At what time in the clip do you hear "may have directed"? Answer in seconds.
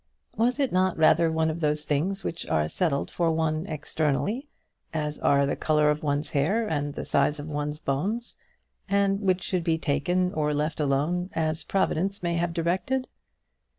12.23-13.09